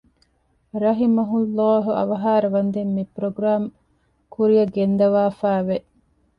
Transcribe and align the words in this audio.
ރަޙިމަހު 0.81 1.37
ﷲ 1.57 1.87
އަވަހާރަވަންދެން 1.97 2.91
މި 2.95 3.03
ޕްރޮގްރާމް 3.15 3.67
ކުރިއަށް 4.33 4.73
ގެންދަވާފައި 4.75 5.63
ވެ 5.67 5.77